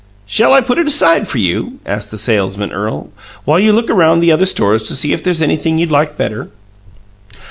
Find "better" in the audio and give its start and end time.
6.17-6.49